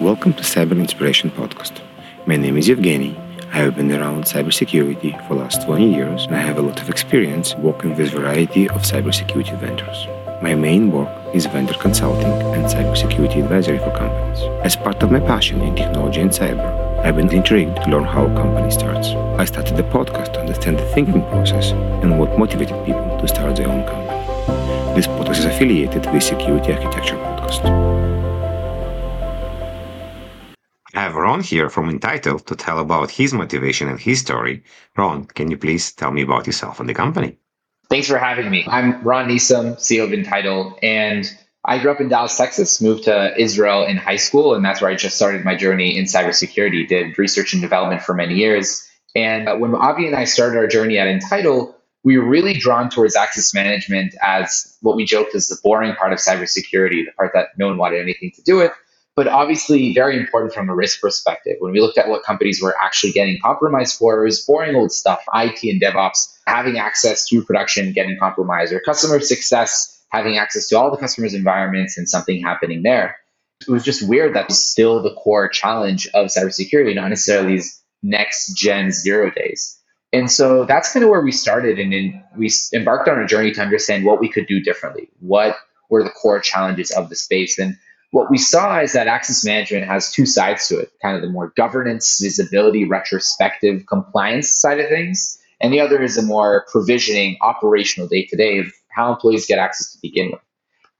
[0.00, 1.78] Welcome to Cyber Inspiration Podcast.
[2.24, 3.14] My name is Evgeny.
[3.52, 6.80] I have been around cybersecurity for the last 20 years and I have a lot
[6.80, 10.06] of experience working with a variety of cybersecurity vendors.
[10.42, 14.40] My main work is vendor consulting and cybersecurity advisory for companies.
[14.64, 18.24] As part of my passion in technology and cyber, I've been intrigued to learn how
[18.24, 19.08] a company starts.
[19.08, 21.72] I started the podcast to understand the thinking process
[22.02, 24.96] and what motivated people to start their own company.
[24.96, 28.29] This podcast is affiliated with Security Architecture Podcast.
[30.94, 34.64] I have Ron here from Entitle to tell about his motivation and his story.
[34.96, 37.36] Ron, can you please tell me about yourself and the company?
[37.88, 38.64] Thanks for having me.
[38.66, 41.30] I'm Ron Nissim, CEO of Entitle, and
[41.64, 44.90] I grew up in Dallas, Texas, moved to Israel in high school, and that's where
[44.90, 48.88] I just started my journey in cybersecurity, did research and development for many years.
[49.14, 52.88] And uh, when Avi and I started our journey at Entitle, we were really drawn
[52.90, 57.32] towards access management as what we joked is the boring part of cybersecurity, the part
[57.34, 58.72] that no one wanted anything to do with
[59.20, 61.56] but obviously very important from a risk perspective.
[61.58, 64.92] When we looked at what companies were actually getting compromised for, it was boring old
[64.92, 70.68] stuff, IT and DevOps, having access to production, getting compromised, or customer success, having access
[70.68, 73.18] to all the customers' environments and something happening there.
[73.60, 78.54] It was just weird that still the core challenge of cybersecurity, not necessarily these next
[78.54, 79.78] gen zero days.
[80.14, 81.78] And so that's kind of where we started.
[81.78, 85.10] And then we embarked on a journey to understand what we could do differently.
[85.18, 85.58] What
[85.90, 87.58] were the core challenges of the space?
[87.58, 87.76] And
[88.10, 91.28] what we saw is that access management has two sides to it kind of the
[91.28, 95.38] more governance, visibility, retrospective compliance side of things.
[95.60, 99.58] And the other is a more provisioning, operational day to day of how employees get
[99.58, 100.40] access to begin with.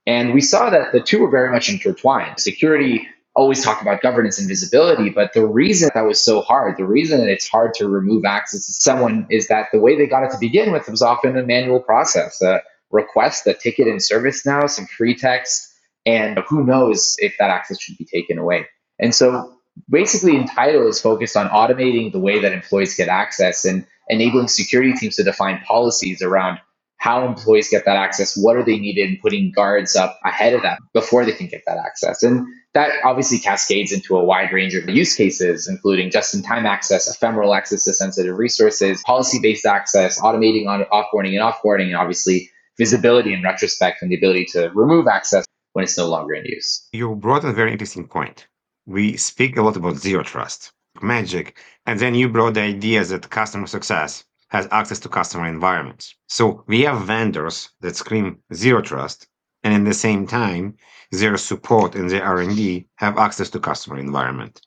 [0.07, 2.39] And we saw that the two were very much intertwined.
[2.39, 6.85] Security always talked about governance and visibility, but the reason that was so hard, the
[6.85, 10.23] reason that it's hard to remove access to someone is that the way they got
[10.23, 14.69] it to begin with was often a manual process, a request, a ticket in ServiceNow,
[14.69, 15.70] some free text,
[16.05, 18.67] and who knows if that access should be taken away.
[18.99, 19.53] And so
[19.89, 24.93] basically, Entitle is focused on automating the way that employees get access and enabling security
[24.93, 26.59] teams to define policies around
[26.97, 30.61] how employees get that access, what are they needed, and putting guards up ahead of
[30.61, 32.21] that before they can get that access.
[32.21, 36.67] And that obviously cascades into a wide range of use cases, including just in time
[36.67, 41.95] access, ephemeral access to sensitive resources, policy based access, automating on offboarding and offboarding, and
[41.95, 46.45] obviously visibility and retrospect and the ability to remove access when it's no longer in
[46.45, 46.87] use.
[46.91, 48.47] You brought a very interesting point.
[48.85, 50.71] We speak a lot about zero trust,
[51.01, 56.13] magic, and then you brought the idea that customer success has access to customer environments.
[56.27, 59.27] So we have vendors that scream zero trust,
[59.63, 60.75] and in the same time,
[61.11, 64.59] their support and their R&D have access to customer environment.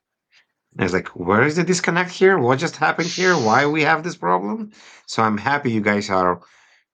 [0.76, 2.38] And it's like, where is the disconnect here?
[2.38, 3.34] What just happened here?
[3.34, 4.72] Why we have this problem?
[5.06, 6.41] So I'm happy you guys are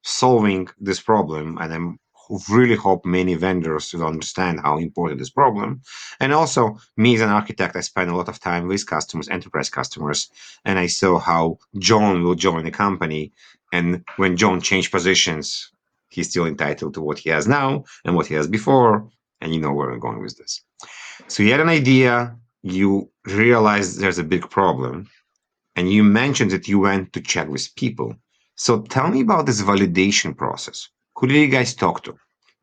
[0.02, 1.99] solving this problem, and I'm
[2.48, 5.80] really hope many vendors will understand how important this problem.
[6.20, 9.70] And also, me as an architect, I spend a lot of time with customers, enterprise
[9.70, 10.30] customers,
[10.64, 13.32] and I saw how John will join the company.
[13.72, 15.70] And when John changed positions,
[16.08, 19.08] he's still entitled to what he has now and what he has before.
[19.40, 20.60] And you know where I'm going with this.
[21.28, 25.08] So you had an idea, you realized there's a big problem,
[25.76, 28.14] and you mentioned that you went to check with people.
[28.56, 30.88] So tell me about this validation process.
[31.20, 32.16] Who did you guys talk to?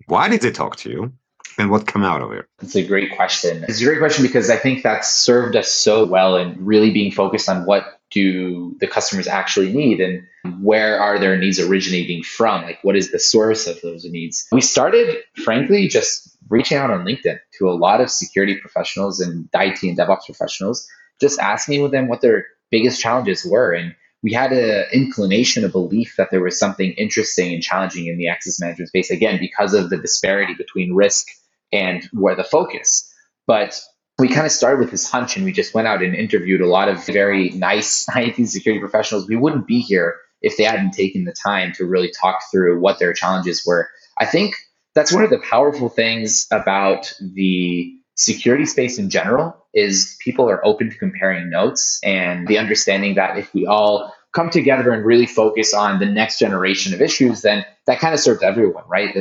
[0.07, 1.13] Why did they talk to you?
[1.59, 2.45] And what came out of it?
[2.59, 3.63] It's a great question.
[3.67, 7.11] It's a great question because I think that's served us so well in really being
[7.11, 10.23] focused on what do the customers actually need and
[10.63, 12.63] where are their needs originating from?
[12.63, 14.47] Like, what is the source of those needs?
[14.51, 19.49] We started, frankly, just reaching out on LinkedIn to a lot of security professionals and
[19.53, 20.87] IT and DevOps professionals,
[21.21, 23.71] just asking them what their biggest challenges were.
[23.73, 23.93] And
[24.27, 28.27] we had an inclination, a belief that there was something interesting and challenging in the
[28.27, 31.27] access management space, again, because of the disparity between risk
[31.71, 33.09] and where the focus.
[33.45, 33.81] But
[34.19, 36.67] we kind of started with this hunch and we just went out and interviewed a
[36.67, 39.29] lot of very nice IT security professionals.
[39.29, 42.99] We wouldn't be here if they hadn't taken the time to really talk through what
[42.99, 43.87] their challenges were.
[44.19, 44.55] I think
[44.93, 50.65] that's one of the powerful things about the security space in general is people are
[50.65, 55.25] open to comparing notes and the understanding that if we all come together and really
[55.25, 59.15] focus on the next generation of issues, then that kind of serves everyone, right?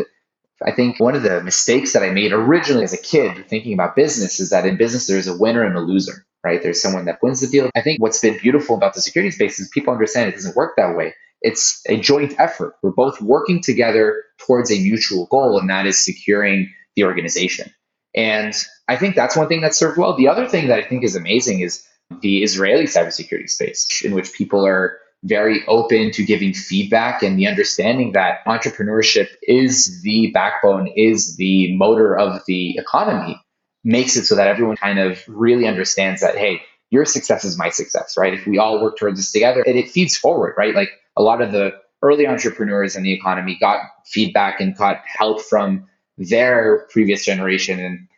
[0.63, 3.97] I think one of the mistakes that I made originally as a kid thinking about
[3.97, 6.63] business is that in business there's a winner and a loser, right?
[6.63, 7.71] There's someone that wins the deal.
[7.75, 10.75] I think what's been beautiful about the security space is people understand it doesn't work
[10.77, 11.15] that way.
[11.43, 12.75] It's a joint effort.
[12.83, 17.73] We're both working together towards a mutual goal, and that is securing the organization.
[18.15, 18.55] And
[18.89, 20.17] I think that's one thing that served well.
[20.17, 21.87] The other thing that I think is amazing is
[22.21, 27.47] the Israeli cybersecurity space, in which people are very open to giving feedback and the
[27.47, 33.41] understanding that entrepreneurship is the backbone, is the motor of the economy.
[33.85, 36.61] makes it so that everyone kind of really understands that, hey,
[36.91, 38.35] your success is my success, right?
[38.35, 40.75] If we all work towards this together, and it feeds forward, right?
[40.75, 45.41] Like a lot of the early entrepreneurs in the economy got feedback and got help
[45.41, 45.87] from
[46.19, 47.81] their previous generation.
[47.81, 48.09] And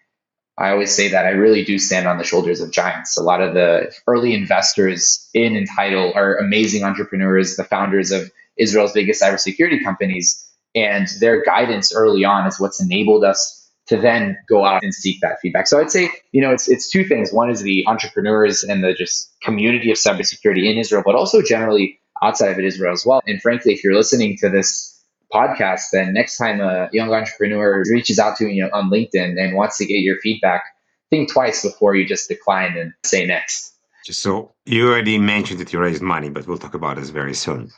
[0.58, 3.16] I always say that I really do stand on the shoulders of giants.
[3.16, 8.92] A lot of the early investors in Entitle are amazing entrepreneurs, the founders of Israel's
[8.92, 10.44] biggest cybersecurity companies.
[10.74, 13.54] And their guidance early on is what's enabled us
[13.86, 15.66] to then go out and seek that feedback.
[15.66, 17.32] So I'd say, you know, it's it's two things.
[17.32, 21.98] One is the entrepreneurs and the just community of cybersecurity in Israel, but also generally
[22.22, 23.22] outside of Israel as well.
[23.26, 24.97] And frankly, if you're listening to this
[25.32, 29.56] podcast, then next time a young entrepreneur reaches out to you know, on LinkedIn and
[29.56, 30.64] wants to get your feedback,
[31.10, 33.74] think twice before you just decline and say next.
[34.04, 37.70] So you already mentioned that you raised money, but we'll talk about this very soon.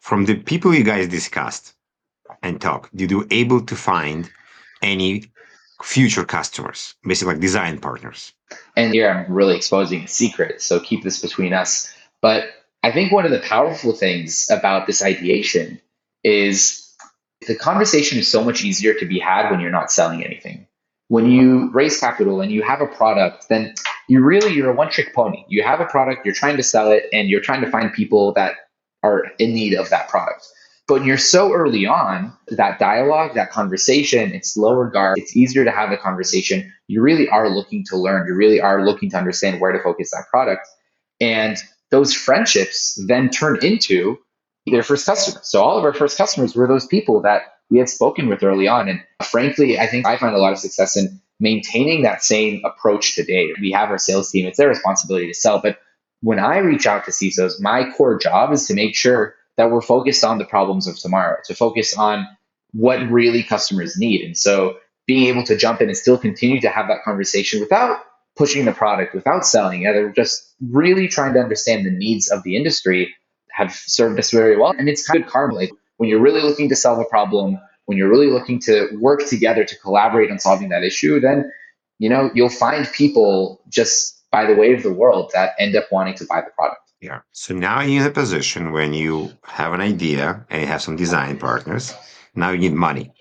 [0.00, 1.74] From the people you guys discussed
[2.42, 4.28] and talked, did you able to find
[4.82, 5.24] any
[5.82, 8.32] future customers, basically like design partners?
[8.76, 11.94] And here I'm really exposing a secret, so keep this between us.
[12.20, 12.46] But
[12.82, 15.80] I think one of the powerful things about this ideation
[16.24, 16.94] is
[17.46, 20.66] the conversation is so much easier to be had when you're not selling anything.
[21.08, 23.74] When you raise capital and you have a product, then
[24.08, 25.44] you really you're a one trick pony.
[25.48, 28.32] You have a product, you're trying to sell it, and you're trying to find people
[28.34, 28.54] that
[29.02, 30.46] are in need of that product.
[30.88, 35.64] But when you're so early on, that dialogue, that conversation, it's lower guard, it's easier
[35.64, 36.72] to have the conversation.
[36.88, 40.10] You really are looking to learn, you really are looking to understand where to focus
[40.10, 40.66] that product.
[41.20, 41.56] And
[41.90, 44.18] those friendships then turn into
[44.66, 45.46] their first customers.
[45.48, 48.68] So all of our first customers were those people that we had spoken with early
[48.68, 48.88] on.
[48.88, 53.14] And frankly, I think I find a lot of success in maintaining that same approach
[53.14, 53.52] today.
[53.60, 55.60] We have our sales team, it's their responsibility to sell.
[55.60, 55.78] But
[56.20, 59.82] when I reach out to CISOs, my core job is to make sure that we're
[59.82, 62.26] focused on the problems of tomorrow, to focus on
[62.72, 64.22] what really customers need.
[64.22, 64.76] And so
[65.06, 67.98] being able to jump in and still continue to have that conversation without
[68.36, 72.42] pushing the product, without selling it, they're just really trying to understand the needs of
[72.44, 73.14] the industry
[73.52, 74.74] have served us very well.
[74.76, 75.54] And it's kind of karma.
[75.54, 79.26] Like when you're really looking to solve a problem, when you're really looking to work
[79.26, 81.50] together to collaborate on solving that issue, then
[81.98, 85.84] you know you'll find people just by the way of the world that end up
[85.92, 86.80] wanting to buy the product.
[87.00, 87.20] Yeah.
[87.32, 90.96] So now you're in a position when you have an idea and you have some
[90.96, 91.92] design partners.
[92.34, 93.12] Now you need money.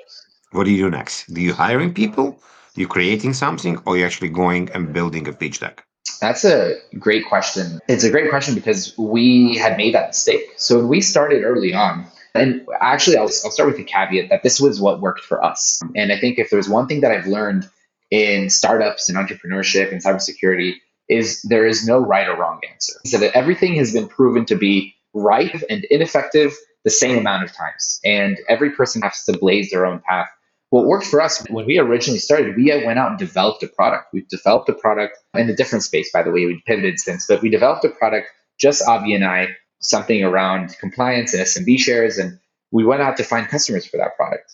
[0.52, 1.34] What do you do next?
[1.34, 2.40] Do you hiring people?
[2.78, 5.86] Are you creating something, or are you actually going and building a pitch deck?
[6.20, 7.80] That's a great question.
[7.88, 10.54] It's a great question because we had made that mistake.
[10.58, 14.44] So when we started early on, and actually, I'll, I'll start with the caveat that
[14.44, 15.82] this was what worked for us.
[15.96, 17.70] And I think if there's one thing that I've learned
[18.10, 20.76] in startups and entrepreneurship and cybersecurity
[21.10, 22.94] is there is no right or wrong answer.
[23.06, 26.54] So that everything has been proven to be right and ineffective
[26.86, 28.00] the same amount of times.
[28.06, 30.30] And every person has to blaze their own path
[30.72, 34.06] what worked for us when we originally started, we went out and developed a product.
[34.14, 36.46] We developed a product in a different space, by the way.
[36.46, 38.28] We pivoted since, but we developed a product,
[38.58, 39.50] just Avi and I,
[39.82, 42.40] something around compliance and SMB shares, and
[42.72, 44.50] we went out to find customers for that product.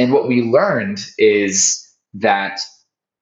[0.00, 2.58] And what we learned is that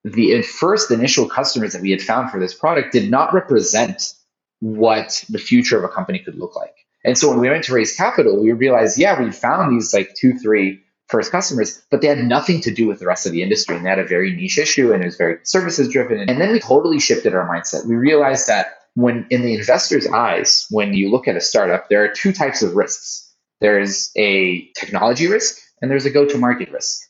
[0.02, 4.14] the first initial customers that we had found for this product did not represent
[4.60, 6.74] what the future of a company could look like.
[7.04, 10.14] And so when we went to raise capital, we realized, yeah, we found these like
[10.14, 13.42] two, three first customers, but they had nothing to do with the rest of the
[13.42, 13.76] industry.
[13.76, 16.20] And they had a very niche issue and it was very services driven.
[16.20, 17.86] And then we totally shifted our mindset.
[17.86, 22.02] We realized that when in the investor's eyes, when you look at a startup, there
[22.04, 23.32] are two types of risks.
[23.60, 27.00] There's a technology risk and there's a go-to-market risk.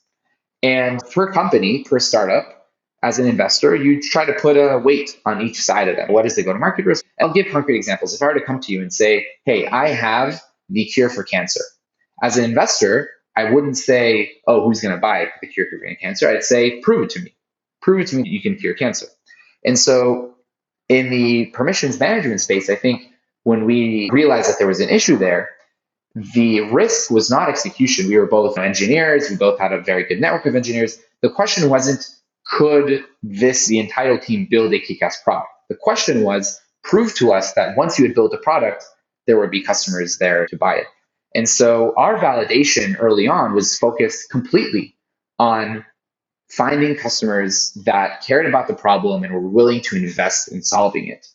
[0.62, 2.56] And per company, per startup,
[3.02, 6.10] as an investor, you try to put a weight on each side of that.
[6.10, 7.04] What is the go-to-market risk?
[7.18, 8.14] I'll give concrete examples.
[8.14, 11.22] If I were to come to you and say, hey, I have the cure for
[11.22, 11.62] cancer.
[12.22, 15.96] As an investor, I wouldn't say, oh, who's going to buy the cure for brain
[16.00, 16.28] cancer?
[16.28, 17.34] I'd say, prove it to me.
[17.80, 19.06] Prove it to me that you can cure cancer.
[19.64, 20.34] And so
[20.88, 23.02] in the permissions management space, I think
[23.44, 25.50] when we realized that there was an issue there,
[26.14, 28.08] the risk was not execution.
[28.08, 29.30] We were both engineers.
[29.30, 30.98] We both had a very good network of engineers.
[31.22, 32.04] The question wasn't,
[32.46, 35.48] could this, the entire team, build a kick-ass product?
[35.68, 38.84] The question was, prove to us that once you had built a product,
[39.26, 40.86] there would be customers there to buy it.
[41.34, 44.96] And so our validation early on was focused completely
[45.38, 45.84] on
[46.50, 51.26] finding customers that cared about the problem and were willing to invest in solving it.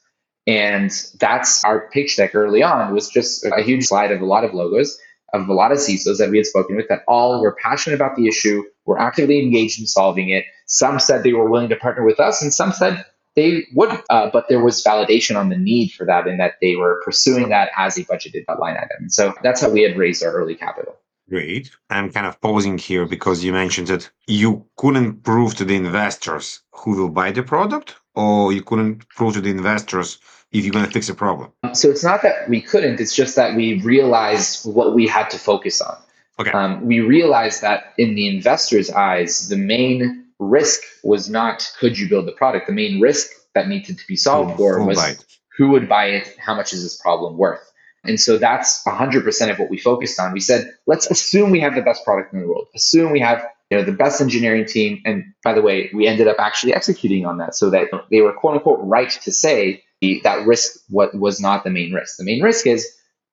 [0.48, 4.44] And that's our pitch deck early on was just a huge slide of a lot
[4.44, 5.00] of logos
[5.36, 8.16] of a lot of CISOs that we had spoken with that all were passionate about
[8.16, 10.46] the issue, were actively engaged in solving it.
[10.68, 14.30] Some said they were willing to partner with us, and some said they would, uh,
[14.32, 17.70] but there was validation on the need for that in that they were pursuing that
[17.78, 18.98] as a budgeted line item.
[19.00, 20.96] And so that's how we had raised our early capital.
[21.28, 21.72] Great.
[21.90, 26.62] I'm kind of pausing here because you mentioned that you couldn't prove to the investors
[26.72, 30.20] who will buy the product, or you couldn't prove to the investors
[30.52, 31.52] if you're going to fix a problem.
[31.74, 35.40] So it's not that we couldn't, it's just that we realized what we had to
[35.40, 35.98] focus on.
[36.40, 36.52] Okay.
[36.52, 42.10] Um, we realized that in the investor's eyes, the main risk was not could you
[42.10, 42.68] build the product?
[42.68, 45.26] The main risk that needed to be solved mm, Who- for was it?
[45.58, 46.36] who would buy it?
[46.38, 47.72] How much is this problem worth?
[48.04, 50.32] And so that's 100% of what we focused on.
[50.34, 52.68] We said, let's assume we have the best product in the world.
[52.76, 55.02] Assume we have you know, the best engineering team.
[55.06, 58.34] And by the way, we ended up actually executing on that so that they were
[58.34, 62.18] quote unquote right to say the, that risk what was not the main risk.
[62.18, 62.88] The main risk is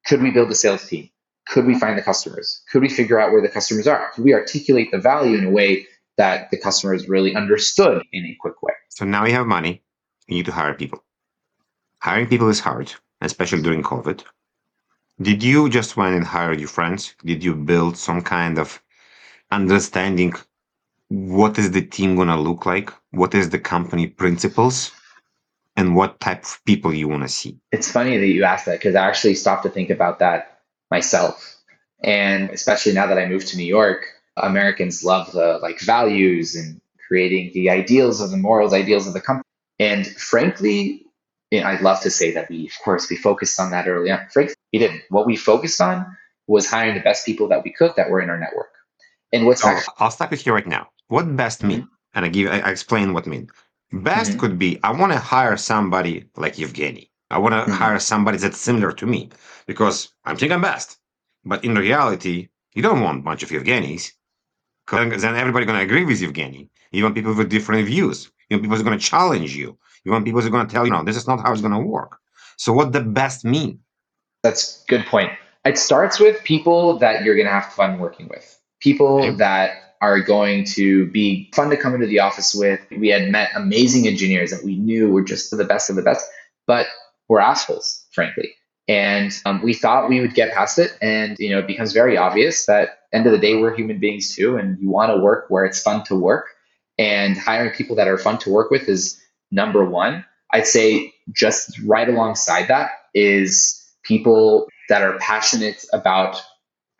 [0.06, 1.10] could we build a sales team?
[1.48, 2.62] Could we find the customers?
[2.72, 4.10] Could we figure out where the customers are?
[4.14, 8.36] Could we articulate the value in a way that the customers really understood in a
[8.40, 8.74] quick way?
[8.88, 9.82] So now you have money,
[10.26, 11.02] you need to hire people.
[12.00, 14.24] Hiring people is hard, especially during COVID.
[15.20, 17.14] Did you just went and hired your friends?
[17.24, 18.82] Did you build some kind of
[19.50, 20.34] understanding
[21.08, 22.90] what is the team gonna look like?
[23.10, 24.90] What is the company principles?
[25.76, 27.58] And what type of people you want to see?
[27.70, 31.56] It's funny that you asked that because I actually stopped to think about that myself.
[32.02, 36.80] And especially now that I moved to New York, Americans love the like values and
[37.08, 39.44] creating the ideals of the morals, ideals of the company.
[39.78, 41.06] And frankly,
[41.52, 44.26] I'd love to say that we, of course, we focused on that early on.
[44.32, 45.02] Frankly, we didn't.
[45.10, 48.30] What we focused on was hiring the best people that we could that were in
[48.30, 48.70] our network.
[49.32, 50.90] And what's actually I'll stop you here right now.
[51.08, 51.88] What best mean?
[52.14, 53.48] And I give I explain what mean.
[53.92, 54.38] Best Mhm.
[54.40, 57.10] could be I want to hire somebody like Evgeny.
[57.30, 57.76] I want to Mhm.
[57.76, 59.30] hire somebody that's similar to me
[59.66, 60.98] because I'm thinking I'm best.
[61.44, 64.12] But in reality, you don't want a bunch of Evgenys.
[64.92, 66.68] Then everybody's going to agree with Evgeny.
[66.90, 68.30] You want people with different views.
[68.48, 69.78] You want people who's going to challenge you.
[70.04, 71.72] You want people who's going to tell you, no, this is not how it's going
[71.72, 72.18] to work.
[72.58, 73.80] So what the best mean?
[74.42, 75.32] That's a good point.
[75.64, 78.58] It starts with people that you're going to have fun working with.
[78.80, 79.36] People Okay.
[79.36, 82.80] that are going to be fun to come into the office with.
[82.90, 86.26] We had met amazing engineers that we knew were just the best of the best,
[86.66, 86.86] but
[87.28, 88.52] were assholes, frankly.
[88.92, 90.98] And um, we thought we would get past it.
[91.00, 94.36] And, you know, it becomes very obvious that end of the day, we're human beings
[94.36, 94.58] too.
[94.58, 96.48] And you want to work where it's fun to work.
[96.98, 99.18] And hiring people that are fun to work with is
[99.50, 100.26] number one.
[100.52, 106.42] I'd say just right alongside that is people that are passionate about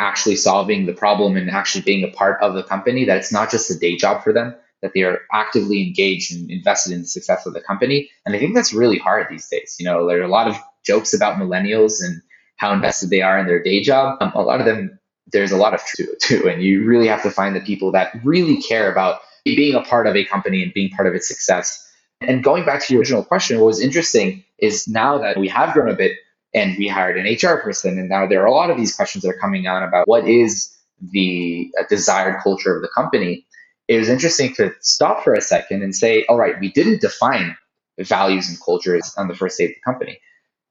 [0.01, 3.51] actually solving the problem and actually being a part of the company, that it's not
[3.51, 7.07] just a day job for them, that they are actively engaged and invested in the
[7.07, 8.09] success of the company.
[8.25, 9.77] And I think that's really hard these days.
[9.79, 12.21] You know, there are a lot of jokes about millennials and
[12.57, 14.19] how invested they are in their day job.
[14.21, 14.99] Um, a lot of them,
[15.33, 16.49] there's a lot of truth to.
[16.49, 20.07] And you really have to find the people that really care about being a part
[20.07, 21.89] of a company and being part of its success.
[22.21, 25.73] And going back to your original question, what was interesting is now that we have
[25.73, 26.13] grown a bit
[26.55, 29.23] and we hired an HR person, and now there are a lot of these questions
[29.23, 33.47] that are coming on about what is the uh, desired culture of the company.
[33.89, 37.57] It was interesting to stop for a second and say, all right, we didn't define
[37.99, 40.21] values and cultures on the first day of the company,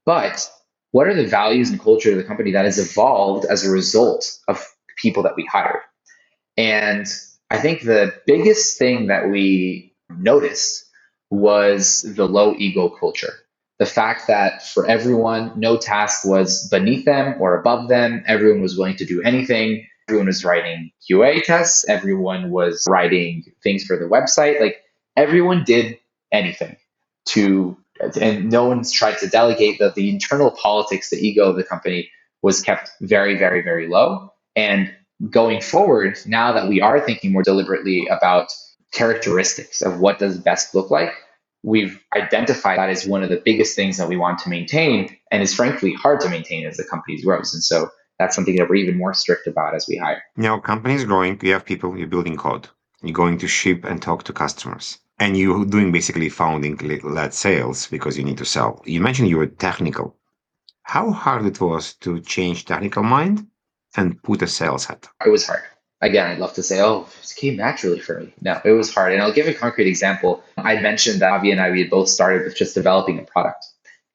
[0.06, 0.50] but
[0.92, 4.38] what are the values and culture of the company that has evolved as a result
[4.48, 4.66] of
[4.98, 5.82] people that we hired?
[6.58, 7.06] And
[7.50, 10.86] I think the biggest thing that we noticed
[11.30, 13.34] was the low ego culture.
[13.80, 18.24] The fact that for everyone, no task was beneath them or above them.
[18.28, 19.88] Everyone was willing to do anything.
[20.08, 21.88] Everyone was writing QA tests.
[21.90, 24.60] Everyone was writing things for the website.
[24.60, 24.78] Like
[25.16, 25.98] everyone did
[26.32, 26.78] anything
[27.28, 27.78] to,
[28.20, 32.10] and no one's tried to delegate that the internal politics, the ego of the company
[32.42, 34.34] was kept very, very, very low.
[34.56, 34.94] And
[35.30, 38.52] going forward, now that we are thinking more deliberately about
[38.92, 41.14] characteristics of what does best look like,
[41.64, 45.44] we've identified that as one of the biggest things that we want to maintain and
[45.44, 47.54] is frankly hard to maintain as the company grows.
[47.54, 50.24] And so that's something that we're even more strict about as we hire.
[50.36, 51.40] Now, companies growing.
[51.42, 51.98] You have people.
[51.98, 52.68] You're building code.
[53.04, 57.88] You're going to ship and talk to customers, and you're doing basically founding led sales
[57.88, 58.82] because you need to sell.
[58.86, 60.18] You mentioned you were technical.
[60.82, 63.46] How hard it was to change technical mind
[63.96, 65.08] and put a sales hat?
[65.24, 65.62] It was hard.
[66.02, 68.34] Again, I'd love to say, oh, it came naturally for me.
[68.42, 69.14] No, it was hard.
[69.14, 70.44] And I'll give a concrete example.
[70.58, 73.64] I mentioned that Avi and I, we had both started with just developing a product.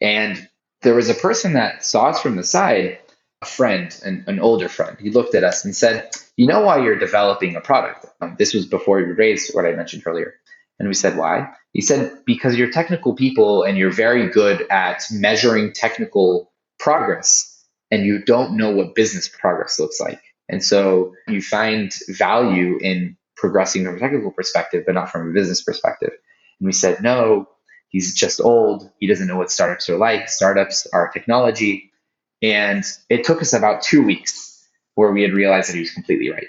[0.00, 0.48] And
[0.82, 2.98] there was a person that saw us from the side,
[3.42, 4.96] a friend, an, an older friend.
[4.98, 8.06] He looked at us and said, you know why you're developing a product?
[8.20, 10.34] Um, this was before we raised what I mentioned earlier.
[10.78, 11.49] And we said, why?
[11.73, 18.04] He said, because you're technical people and you're very good at measuring technical progress and
[18.04, 20.21] you don't know what business progress looks like.
[20.49, 25.33] And so you find value in progressing from a technical perspective, but not from a
[25.33, 26.12] business perspective.
[26.61, 27.49] And we said, no,
[27.88, 28.90] he's just old.
[28.99, 30.28] He doesn't know what startups are like.
[30.28, 31.90] Startups are technology.
[32.42, 34.64] And it took us about two weeks
[34.95, 36.49] where we had realized that he was completely right.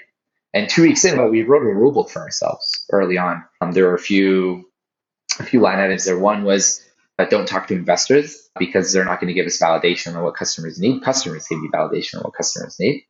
[0.54, 3.44] And two weeks in, but we wrote a rule book for ourselves early on.
[3.60, 4.70] Um, there were a few,
[5.38, 6.18] a few line items there.
[6.18, 6.82] One was
[7.18, 10.36] that don't talk to investors because they're not going to give us validation on what
[10.36, 11.02] customers need.
[11.02, 13.04] Customers give you validation on what customers need.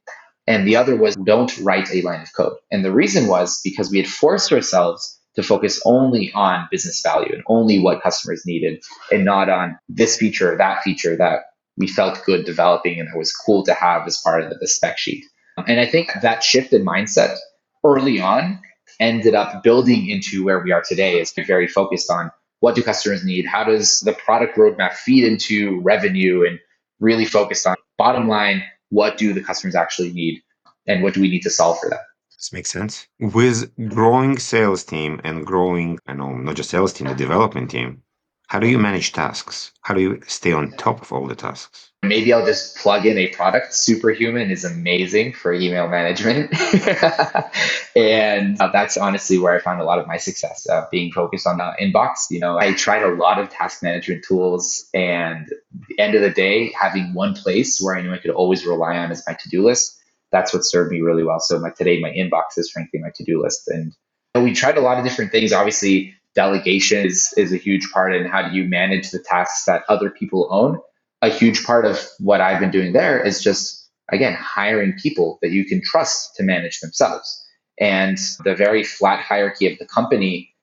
[0.46, 2.56] And the other was don't write a line of code.
[2.72, 7.32] And the reason was because we had forced ourselves to focus only on business value
[7.32, 11.40] and only what customers needed and not on this feature or that feature that
[11.76, 14.98] we felt good developing and that was cool to have as part of the spec
[14.98, 15.24] sheet.
[15.68, 17.36] And I think that shift in mindset
[17.84, 18.58] early on
[18.98, 23.24] ended up building into where we are today is very focused on what do customers
[23.24, 23.46] need?
[23.46, 26.58] How does the product roadmap feed into revenue and
[27.00, 30.40] really focused on bottom line, what do the customers actually need
[30.86, 31.98] and what do we need to solve for them?
[32.36, 33.06] This makes sense.
[33.20, 38.02] With growing sales team and growing, I know, not just sales team, the development team,
[38.48, 39.72] how do you manage tasks?
[39.82, 41.90] How do you stay on top of all the tasks?
[42.02, 43.74] Maybe I'll just plug in a product.
[43.74, 46.50] Superhuman is amazing for email management.
[47.96, 51.46] and uh, that's honestly where I found a lot of my success, uh, being focused
[51.46, 52.30] on the inbox.
[52.30, 55.46] You know, I tried a lot of task management tools, and
[55.88, 58.96] the end of the day, having one place where I knew I could always rely
[58.96, 59.94] on is my to do list.
[60.32, 61.40] That's what served me really well.
[61.40, 63.68] So my, today, my inbox is frankly my to do list.
[63.68, 63.92] And
[64.34, 65.52] we tried a lot of different things.
[65.52, 69.82] Obviously, delegation is, is a huge part and how do you manage the tasks that
[69.88, 70.78] other people own.
[71.22, 75.50] A huge part of what i've been doing there is just again hiring people that
[75.50, 77.44] you can trust to manage themselves.
[77.80, 80.54] And the very flat hierarchy of the company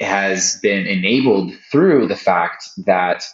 [0.00, 3.24] has been enabled through the fact that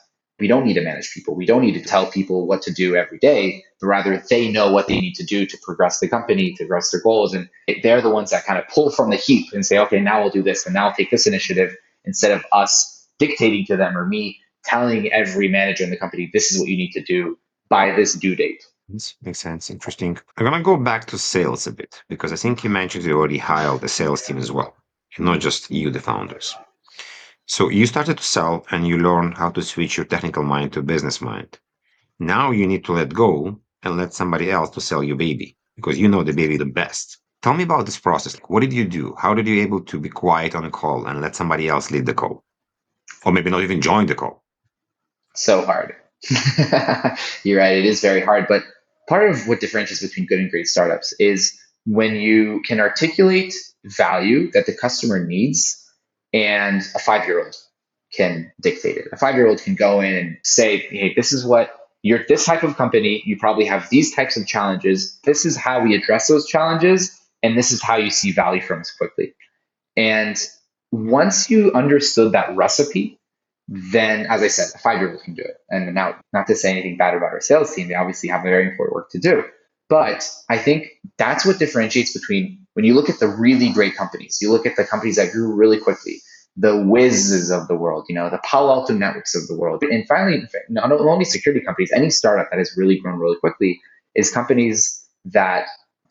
[0.41, 1.35] we don't need to manage people.
[1.35, 4.73] We don't need to tell people what to do every day, but rather they know
[4.73, 7.35] what they need to do to progress the company, to progress their goals.
[7.35, 7.49] And
[7.83, 10.31] they're the ones that kind of pull from the heap and say, okay, now we'll
[10.31, 14.07] do this and now I'll take this initiative instead of us dictating to them or
[14.07, 17.39] me telling every manager in the company, this is what you need to do
[17.69, 18.65] by this due date.
[18.89, 19.71] Makes sense.
[19.71, 20.19] Interesting.
[20.37, 23.17] I'm going to go back to sales a bit because I think you mentioned you
[23.17, 24.77] already hired the sales team as well,
[25.17, 26.55] and not just you, the founders.
[27.47, 30.83] So you started to sell and you learn how to switch your technical mind to
[30.83, 31.59] business mind.
[32.19, 35.99] Now you need to let go and let somebody else to sell your baby because
[35.99, 37.19] you know the baby the best.
[37.43, 38.37] Tell me about this process.
[38.49, 39.15] What did you do?
[39.19, 42.07] How did you able to be quiet on a call and let somebody else lead
[42.07, 42.43] the call?
[43.27, 44.43] Or maybe not even join the call?
[45.35, 45.95] So hard.
[47.45, 47.77] You're right.
[47.77, 48.47] It is very hard.
[48.49, 48.63] But
[49.09, 51.53] part of what differentiates between good and great startups is
[51.85, 53.53] when you can articulate
[53.85, 55.84] value that the customer needs
[56.35, 57.57] and a five year old
[58.13, 59.07] can dictate it.
[59.13, 61.71] A five year old can go in and say, hey, this is what
[62.03, 63.23] you're this type of company.
[63.25, 65.19] You probably have these types of challenges.
[65.25, 67.19] This is how we address those challenges.
[67.43, 69.35] And this is how you see value from us quickly.
[69.97, 70.37] And
[70.91, 73.19] once you understood that recipe,
[73.69, 75.57] then as I said, a five year old can do it.
[75.71, 78.69] And now, not to say anything bad about our sales team, they obviously have very
[78.69, 79.45] important work to do.
[79.89, 84.39] But I think that's what differentiates between when you look at the really great companies,
[84.41, 86.21] you look at the companies that grew really quickly,
[86.57, 89.83] the Wizes of the world, you know, the Palo Alto networks of the world.
[89.83, 93.81] And finally, not only security companies, any startup that has really grown really quickly
[94.15, 95.67] is companies that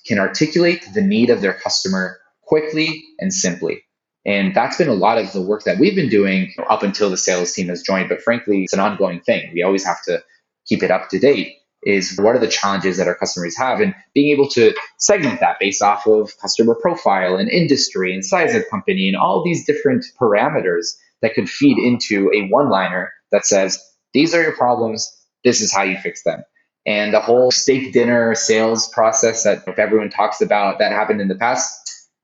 [0.05, 3.83] can articulate the need of their customer quickly and simply.
[4.25, 7.17] And that's been a lot of the work that we've been doing up until the
[7.17, 8.09] sales team has joined.
[8.09, 9.51] But frankly, it's an ongoing thing.
[9.53, 10.23] We always have to
[10.65, 13.93] keep it up to date is what are the challenges that our customers have and
[14.13, 18.63] being able to segment that based off of customer profile and industry and size of
[18.69, 23.79] company and all these different parameters that could feed into a one liner that says
[24.13, 25.09] these are your problems.
[25.43, 26.43] This is how you fix them.
[26.85, 31.35] And the whole steak dinner sales process that everyone talks about that happened in the
[31.35, 31.71] past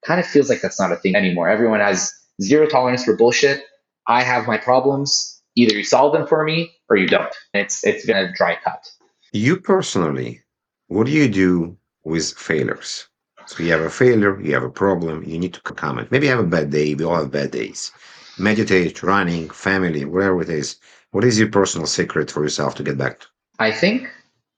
[0.05, 1.49] kind of feels like that's not a thing anymore.
[1.49, 3.63] Everyone has zero tolerance for bullshit.
[4.07, 5.41] I have my problems.
[5.55, 7.33] Either you solve them for me or you don't.
[7.53, 8.85] It's it's been a dry cut
[9.31, 10.41] you personally,
[10.87, 13.07] what do you do with failures?
[13.45, 16.11] So you have a failure, you have a problem, you need to comment.
[16.11, 17.91] Maybe you have a bad day, we all have bad days.
[18.37, 20.77] Meditate, running, family, whatever it is.
[21.11, 23.27] What is your personal secret for yourself to get back to?
[23.57, 24.07] I think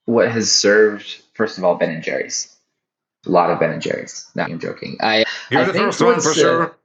[0.06, 2.56] what has served, first of all, Ben and Jerry's.
[3.26, 4.30] A lot of Ben and Jerry's.
[4.36, 4.98] No, I'm joking.
[5.00, 6.78] I, You're I the first one for sure.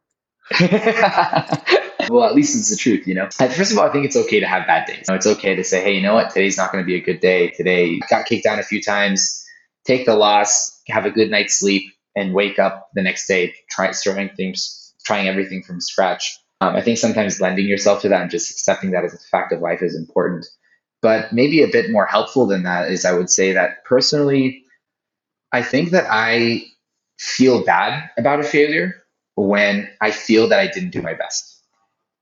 [2.09, 3.29] well, at least it's the truth, you know.
[3.31, 5.07] First of all, I think it's okay to have bad days.
[5.09, 7.21] It's okay to say, hey, you know what, today's not going to be a good
[7.21, 7.51] day.
[7.51, 9.45] Today got kicked down a few times.
[9.85, 13.93] Take the loss, have a good night's sleep, and wake up the next day, try
[13.93, 16.39] trying things, trying everything from scratch.
[16.61, 19.53] Um, I think sometimes lending yourself to that and just accepting that as a fact
[19.53, 20.47] of life is important.
[21.03, 24.65] But maybe a bit more helpful than that is I would say that personally,
[25.53, 26.65] I think that I
[27.19, 28.95] feel bad about a failure
[29.37, 31.56] when I feel that I didn't do my best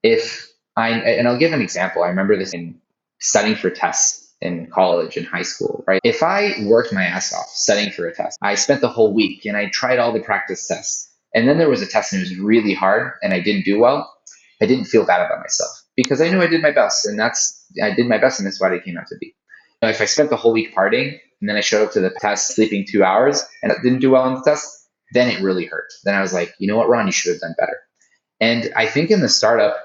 [0.04, 2.04] if I, and I'll give an example.
[2.04, 2.80] I remember this in
[3.20, 4.22] studying for tests.
[4.40, 6.00] in college and high school, right?
[6.04, 9.46] If I worked my ass off studying for a test, I spent the whole week
[9.46, 12.28] and I tried all the practice tests, and then there was a test and it
[12.28, 14.12] was really hard and I didn't do well,
[14.60, 17.64] I didn't feel bad about myself because I knew I did my best and that's
[17.82, 19.34] I did my best and that's what it came out to be.
[19.82, 22.54] If I spent the whole week partying and then I showed up to the test
[22.54, 24.66] sleeping two hours and I didn't do well on the test,
[25.14, 25.90] then it really hurt.
[26.04, 27.78] Then I was like, you know what, Ron, you should have done better.
[28.40, 29.76] And I think in the startup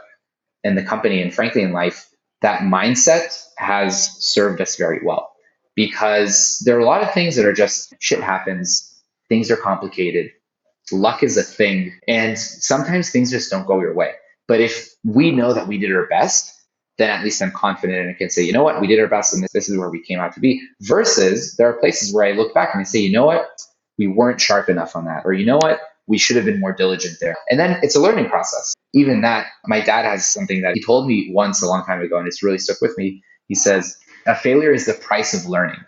[0.64, 2.10] and the company and frankly in life,
[2.42, 5.32] that mindset has served us very well
[5.76, 10.32] because there are a lot of things that are just shit happens, things are complicated,
[10.92, 14.14] luck is a thing, and sometimes things just don't go your way.
[14.48, 16.54] But if we know that we did our best,
[16.98, 19.08] then at least I'm confident and I can say, you know what, we did our
[19.08, 20.62] best and this, this is where we came out to be.
[20.82, 23.48] Versus there are places where I look back and I say, you know what,
[23.98, 25.22] we weren't sharp enough on that.
[25.26, 27.38] Or you know what, we should have been more diligent there.
[27.50, 28.74] And then it's a learning process.
[28.94, 32.18] Even that, my dad has something that he told me once a long time ago,
[32.18, 33.24] and it's really stuck with me.
[33.48, 33.96] He says,
[34.26, 35.80] a failure is the price of learning.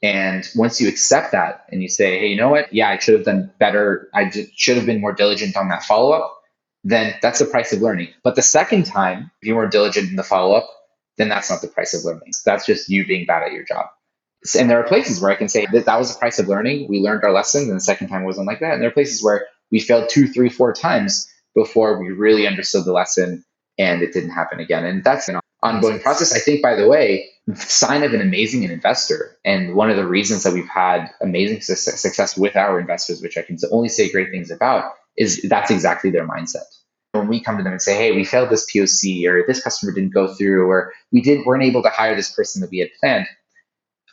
[0.00, 2.72] And once you accept that and you say, hey, you know what?
[2.72, 4.08] Yeah, I should have done better.
[4.14, 6.36] I should have been more diligent on that follow up.
[6.84, 8.08] Then that's the price of learning.
[8.22, 10.70] But the second time, if you're more diligent in the follow up,
[11.16, 12.30] then that's not the price of learning.
[12.44, 13.86] That's just you being bad at your job.
[14.58, 16.86] And there are places where I can say that that was the price of learning.
[16.88, 18.74] We learned our lesson, and the second time wasn't like that.
[18.74, 22.84] And there are places where we failed two, three, four times before we really understood
[22.84, 23.44] the lesson
[23.78, 24.84] and it didn't happen again.
[24.84, 26.32] And that's an ongoing process.
[26.34, 29.36] I think, by the way, sign of an amazing investor.
[29.44, 33.42] And one of the reasons that we've had amazing success with our investors, which I
[33.42, 36.64] can only say great things about, is that's exactly their mindset.
[37.12, 39.92] When we come to them and say, hey, we failed this POC, or this customer
[39.92, 42.90] didn't go through, or we didn't weren't able to hire this person that we had
[43.00, 43.26] planned,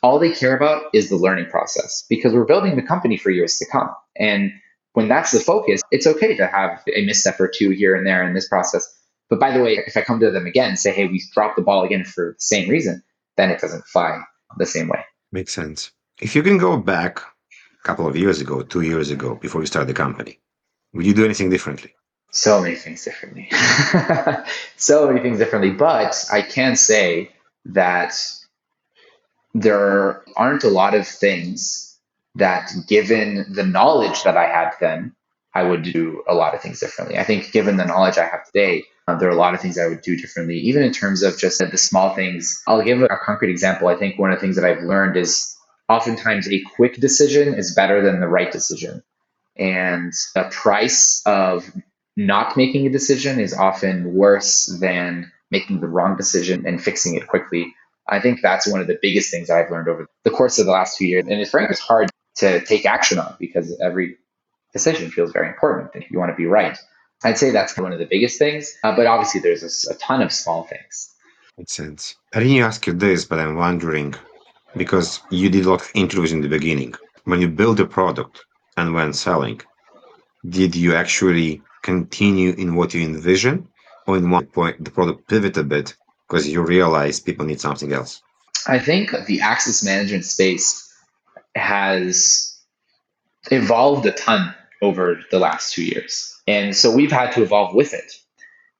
[0.06, 3.58] all they care about is the learning process because we're building the company for years
[3.58, 3.90] to come.
[4.16, 4.52] And
[4.92, 8.22] when that's the focus, it's okay to have a misstep or two here and there
[8.22, 8.86] in this process.
[9.28, 11.56] But by the way, if I come to them again and say, hey, we dropped
[11.56, 13.02] the ball again for the same reason,
[13.36, 14.20] then it doesn't fly
[14.56, 15.04] the same way.
[15.32, 15.90] Makes sense.
[16.20, 19.66] If you can go back a couple of years ago, two years ago, before you
[19.66, 20.38] started the company,
[20.92, 21.92] would you do anything differently?
[22.30, 23.48] So many things differently.
[24.76, 25.72] so many things differently.
[25.72, 27.32] But I can say
[27.64, 28.14] that
[29.60, 31.98] there aren't a lot of things
[32.34, 35.14] that, given the knowledge that I had then,
[35.54, 37.18] I would do a lot of things differently.
[37.18, 39.78] I think, given the knowledge I have today, uh, there are a lot of things
[39.78, 42.62] I would do differently, even in terms of just the small things.
[42.66, 43.88] I'll give a concrete example.
[43.88, 45.56] I think one of the things that I've learned is
[45.88, 49.02] oftentimes a quick decision is better than the right decision.
[49.56, 51.64] And the price of
[52.16, 57.28] not making a decision is often worse than making the wrong decision and fixing it
[57.28, 57.72] quickly.
[58.08, 60.72] I think that's one of the biggest things I've learned over the course of the
[60.72, 61.26] last two years.
[61.26, 64.16] And it's frankly, it's hard to take action on because every
[64.72, 66.78] decision feels very important and you want to be right.
[67.24, 68.76] I'd say that's one of the biggest things.
[68.84, 71.14] Uh, but obviously, there's a, a, ton of small things.
[71.56, 72.16] Makes sense.
[72.34, 74.14] I didn't ask you this, but I'm wondering
[74.76, 76.94] because you did a lot of interviews in the beginning.
[77.24, 78.44] When you build a product
[78.76, 79.62] and when selling,
[80.46, 83.68] did you actually continue in what you envision,
[84.06, 85.96] or in one point the product pivot a bit
[86.28, 88.22] because you realize people need something else?
[88.66, 90.92] I think the access management space
[91.54, 92.58] has
[93.50, 96.38] evolved a ton over the last two years.
[96.46, 98.12] And so we've had to evolve with it.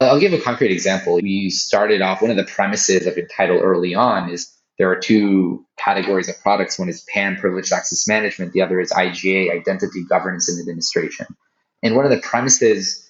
[0.00, 1.14] I'll give a concrete example.
[1.14, 5.64] We started off, one of the premises of Entitle early on is there are two
[5.78, 6.78] categories of products.
[6.78, 8.52] One is PAM, Privileged Access Management.
[8.52, 11.26] The other is IGA, Identity Governance and Administration.
[11.82, 13.06] And one of the premises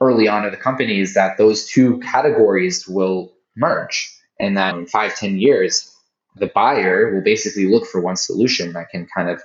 [0.00, 4.14] early on of the company is that those two categories will merge.
[4.40, 5.94] And that in five, ten years,
[6.36, 9.42] the buyer will basically look for one solution that can kind of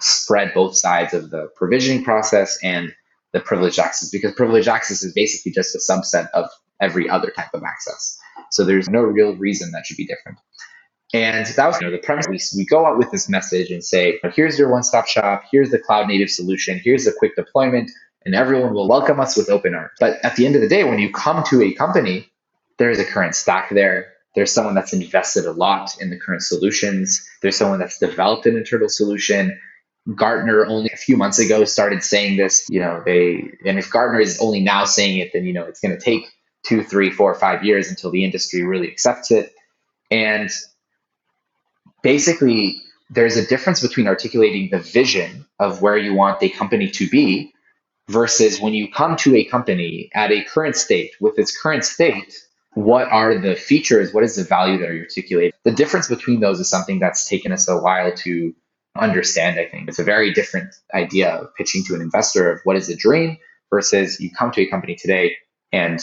[0.00, 2.94] spread both sides of the provisioning process and
[3.32, 6.48] the privileged access because privileged access is basically just a subset of
[6.80, 8.18] every other type of access.
[8.50, 10.38] So there's no real reason that should be different.
[11.14, 12.26] And that was you know, the premise.
[12.28, 15.70] We, we go out with this message and say, here's your one stop shop, here's
[15.70, 17.90] the cloud native solution, here's the quick deployment,
[18.24, 19.90] and everyone will welcome us with open arms.
[19.98, 22.30] But at the end of the day, when you come to a company,
[22.78, 24.12] there's a current stack there.
[24.34, 27.26] There's someone that's invested a lot in the current solutions.
[27.42, 29.58] There's someone that's developed an internal solution.
[30.14, 34.20] Gartner only a few months ago started saying this, you know, they, and if Gartner
[34.20, 36.24] is only now saying it, then, you know, it's going to take
[36.64, 39.52] two, three, four, five years until the industry really accepts it.
[40.10, 40.50] And
[42.02, 47.08] basically, there's a difference between articulating the vision of where you want a company to
[47.08, 47.52] be
[48.08, 52.34] versus when you come to a company at a current state with its current state
[52.84, 56.60] what are the features what is the value that are articulated the difference between those
[56.60, 58.54] is something that's taken us a while to
[59.00, 59.88] understand, I think.
[59.88, 63.38] It's a very different idea of pitching to an investor of what is a dream
[63.70, 65.36] versus you come to a company today
[65.72, 66.00] and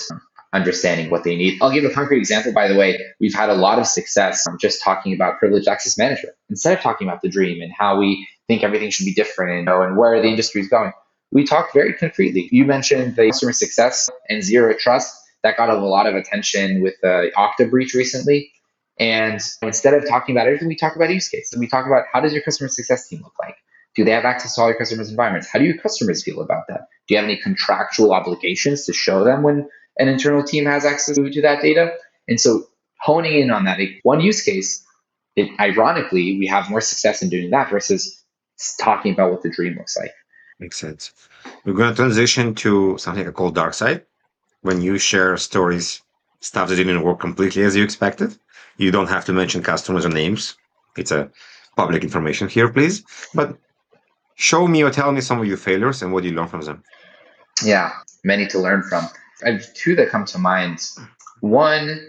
[0.54, 1.62] understanding what they need.
[1.62, 2.98] I'll give a concrete example, by the way.
[3.20, 7.08] We've had a lot of success just talking about privileged access management instead of talking
[7.08, 10.28] about the dream and how we think everything should be different you and where the
[10.28, 10.94] industry is going.
[11.32, 12.48] We talked very concretely.
[12.52, 15.14] You mentioned the customer success and zero trust.
[15.46, 18.52] That got a lot of attention with the Okta breach recently.
[19.00, 21.54] And instead of talking about everything, we talk about use case.
[21.54, 23.56] And we talk about how does your customer success team look like?
[23.96, 25.48] Do they have access to all your customers' environments?
[25.48, 26.88] How do your customers feel about that?
[27.08, 31.16] Do you have any contractual obligations to show them when an internal team has access
[31.16, 31.94] to that data?
[32.28, 32.64] And so
[33.00, 34.84] honing in on that one use case,
[35.36, 38.20] it, ironically, we have more success in doing that versus
[38.80, 40.12] talking about what the dream looks like.
[40.60, 41.14] Makes sense.
[41.66, 44.06] We're going to transition to something I call dark side.
[44.66, 46.02] When you share stories,
[46.40, 48.36] stuff that didn't work completely as you expected,
[48.78, 50.58] you don't have to mention customers or names.
[50.98, 51.30] It's a
[51.78, 53.04] public information here, please.
[53.36, 53.58] But
[54.34, 56.84] show me or tell me some of your failures and what you learned from them.
[57.64, 57.92] Yeah,
[58.24, 59.04] many to learn from.
[59.46, 60.80] I have two that come to mind.
[61.42, 62.02] One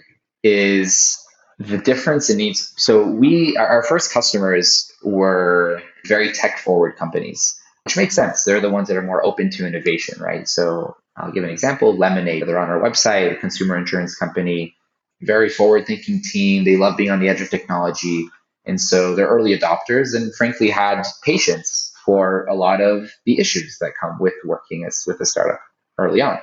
[0.43, 1.23] is
[1.59, 2.73] the difference in needs.
[2.79, 8.45] So we, our first customers were very tech forward companies, which makes sense.
[8.45, 10.49] They're the ones that are more open to innovation, right?
[10.49, 11.97] So I'll give an example.
[11.97, 14.77] Lemonade, they're on our website, a consumer insurance company,
[15.23, 16.65] very forward thinking team.
[16.65, 18.29] They love being on the edge of technology.
[18.67, 23.79] And so they're early adopters and frankly had patience for a lot of the issues
[23.81, 25.61] that come with working as with a startup
[25.99, 26.39] early on.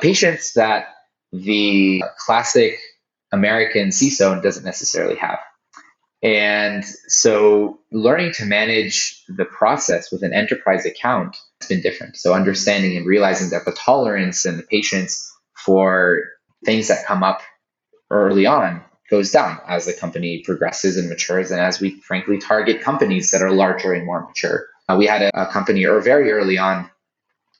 [0.00, 0.86] Patience that
[1.32, 2.78] the classic
[3.32, 5.38] American CISO doesn't necessarily have.
[6.22, 12.16] And so learning to manage the process with an enterprise account has been different.
[12.16, 16.22] So understanding and realizing that the tolerance and the patience for
[16.64, 17.40] things that come up
[18.10, 22.82] early on goes down as the company progresses and matures and as we frankly target
[22.82, 24.66] companies that are larger and more mature.
[24.88, 26.90] Uh, we had a, a company or very early on,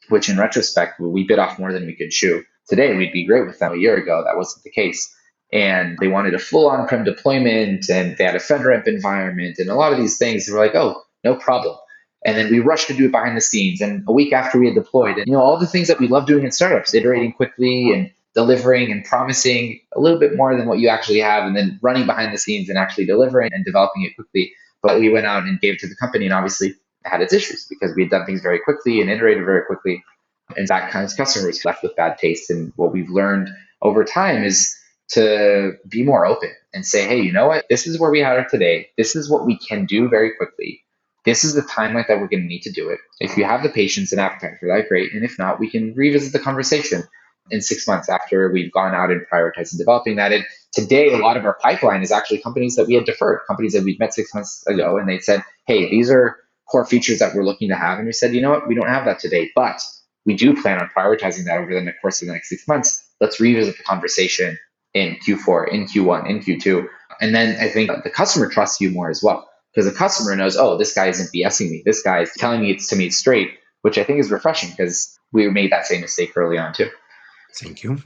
[0.08, 2.42] which in retrospect, we bit off more than we could chew.
[2.68, 3.72] Today, we'd be great with them.
[3.72, 5.14] A year ago, that wasn't the case
[5.52, 9.74] and they wanted a full on-prem deployment and they had a FedRAMP environment and a
[9.74, 10.46] lot of these things.
[10.46, 11.76] They were like, oh, no problem.
[12.24, 13.80] And then we rushed to do it behind the scenes.
[13.80, 16.08] And a week after we had deployed, and you know, all the things that we
[16.08, 20.66] love doing in startups, iterating quickly and delivering and promising a little bit more than
[20.66, 24.02] what you actually have, and then running behind the scenes and actually delivering and developing
[24.02, 24.52] it quickly.
[24.82, 27.66] But we went out and gave it to the company, and obviously had its issues
[27.68, 30.02] because we had done things very quickly and iterated very quickly.
[30.56, 32.50] And that kind of customer was left with bad taste.
[32.50, 33.48] And what we've learned
[33.80, 34.76] over time is
[35.10, 37.64] to be more open and say, hey, you know what?
[37.70, 38.88] This is where we are today.
[38.96, 40.84] This is what we can do very quickly.
[41.24, 43.00] This is the timeline that we're going to need to do it.
[43.20, 45.12] If you have the patience and appetite for that, great.
[45.12, 47.02] And if not, we can revisit the conversation
[47.50, 50.32] in six months after we've gone out and prioritized and developing that.
[50.32, 53.72] And today, a lot of our pipeline is actually companies that we had deferred, companies
[53.72, 56.36] that we'd met six months ago, and they said, hey, these are
[56.70, 57.98] core features that we're looking to have.
[57.98, 58.68] And we said, you know what?
[58.68, 59.80] We don't have that today, but
[60.26, 63.04] we do plan on prioritizing that over the course of the next six months.
[63.20, 64.58] Let's revisit the conversation
[64.94, 66.86] in Q4, in Q1, in Q2.
[67.20, 70.56] And then I think the customer trusts you more as well because the customer knows,
[70.56, 71.82] oh, this guy isn't BSing me.
[71.84, 73.50] This guy is telling me it's to me straight,
[73.82, 76.90] which I think is refreshing because we made that same mistake early on too.
[77.54, 77.98] Thank you.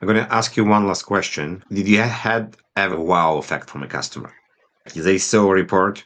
[0.00, 1.62] I'm going to ask you one last question.
[1.72, 4.32] Did you had have a wow effect from a customer?
[4.94, 6.04] They saw a report,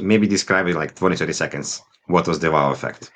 [0.00, 1.82] maybe describe it like 20, 30 seconds.
[2.06, 3.12] What was the wow effect?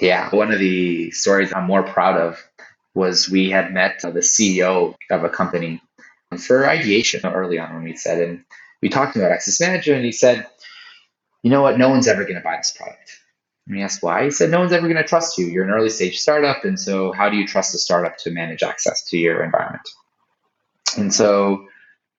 [0.00, 2.42] Yeah, one of the stories I'm more proud of
[2.94, 5.80] was we had met the CEO of a company
[6.38, 8.44] for ideation early on when we said, and
[8.80, 10.46] we talked about access management, and he said,
[11.42, 13.18] you know what, no one's ever going to buy this product.
[13.66, 14.24] And we asked why.
[14.24, 15.46] He said, no one's ever going to trust you.
[15.46, 16.64] You're an early stage startup.
[16.64, 19.88] And so how do you trust a startup to manage access to your environment?
[20.96, 21.66] And so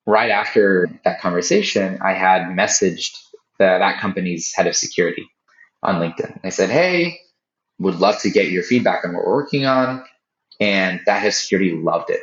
[0.05, 3.17] right after that conversation, I had messaged
[3.59, 5.29] the, that company's head of security
[5.81, 6.39] on LinkedIn.
[6.43, 7.19] I said, hey,
[7.79, 10.03] would love to get your feedback on what we're working on.
[10.59, 12.21] And that head of security loved it,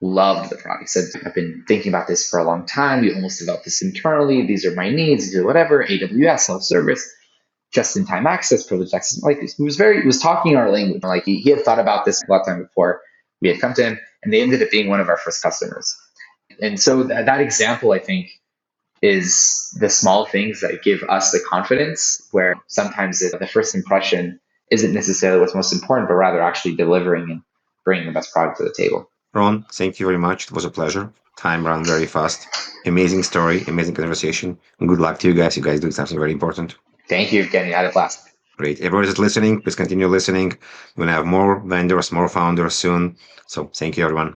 [0.00, 0.82] loved the product.
[0.82, 3.02] He said, I've been thinking about this for a long time.
[3.02, 4.46] We almost developed this internally.
[4.46, 7.08] These are my needs, do whatever, AWS, self service,
[7.72, 9.22] just in time access, privileged access.
[9.22, 11.02] Like he was very, he was talking our language.
[11.02, 13.00] Like he, he had thought about this a lot of time before
[13.40, 15.94] we had come to him, and they ended up being one of our first customers.
[16.60, 18.30] And so that, that example, I think,
[19.00, 24.92] is the small things that give us the confidence where sometimes the first impression isn't
[24.92, 27.42] necessarily what's most important, but rather actually delivering and
[27.88, 29.00] bringing the best product to the table.
[29.32, 30.40] Ron, thank you very much.
[30.48, 31.04] It was a pleasure.
[31.46, 32.40] Time ran very fast.
[32.92, 34.58] Amazing story, amazing conversation.
[34.78, 35.56] And good luck to you guys.
[35.56, 36.76] You guys do something very important.
[37.08, 37.72] Thank you, Evgeny.
[37.72, 38.18] I had a blast.
[38.58, 38.80] Great.
[38.80, 39.62] Everyone is listening.
[39.62, 40.48] Please continue listening.
[40.96, 43.16] We're going to have more vendors, more founders soon.
[43.46, 44.26] So thank you, everyone.